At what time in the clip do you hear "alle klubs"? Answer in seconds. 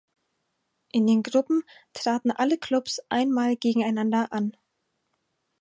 2.31-3.01